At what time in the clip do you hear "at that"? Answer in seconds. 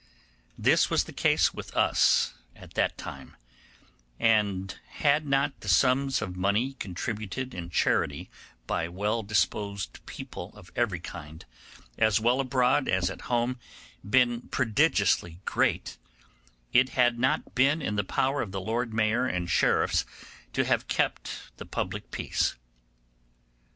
2.55-2.97